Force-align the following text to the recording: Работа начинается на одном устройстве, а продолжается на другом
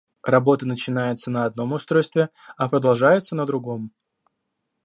Работа 0.23 0.65
начинается 0.67 1.29
на 1.29 1.45
одном 1.45 1.73
устройстве, 1.73 2.29
а 2.57 2.67
продолжается 2.67 3.35
на 3.35 3.45
другом 3.45 3.91